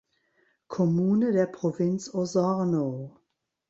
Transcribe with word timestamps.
Kommune 0.67 1.31
der 1.31 1.45
Provinz 1.45 2.09
Osorno. 2.11 3.19